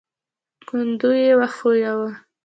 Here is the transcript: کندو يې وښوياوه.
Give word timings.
کندو 0.67 1.11
يې 1.23 1.33
وښوياوه. 1.39 2.09